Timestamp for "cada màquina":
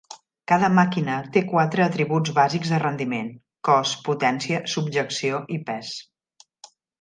0.51-1.17